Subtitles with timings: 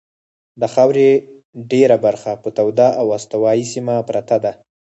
[0.61, 1.09] د خاورې
[1.71, 4.51] ډېره برخه په توده او استوایي سیمه پرته ده.